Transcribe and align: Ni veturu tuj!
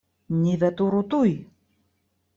Ni 0.37 0.55
veturu 0.63 1.03
tuj! 1.13 1.37